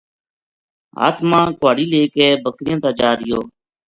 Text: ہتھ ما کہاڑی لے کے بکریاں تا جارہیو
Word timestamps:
ہتھ 0.99 1.21
ما 1.29 1.41
کہاڑی 1.59 1.85
لے 1.91 2.01
کے 2.13 2.25
بکریاں 2.43 2.79
تا 2.83 2.89
جارہیو 2.99 3.39